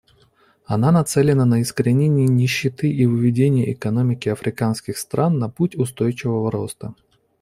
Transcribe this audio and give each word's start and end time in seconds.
Она 0.65 0.91
нацелена 0.91 1.45
на 1.45 1.61
искоренение 1.61 2.25
нищеты 2.27 2.91
и 2.91 3.05
выведение 3.05 3.71
экономики 3.71 4.29
африканских 4.29 4.97
стран 4.97 5.37
на 5.37 5.47
путь 5.47 5.75
устойчивого 5.75 6.49
роста. 6.49 6.95